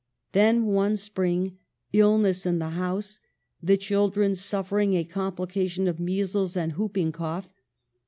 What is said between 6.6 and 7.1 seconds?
whoop